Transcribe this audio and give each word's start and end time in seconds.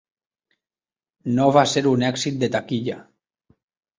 No 1.39 1.45
va 1.57 1.63
ser 1.73 1.83
un 1.91 2.07
èxit 2.09 2.41
de 2.45 2.51
taquilla. 2.57 2.99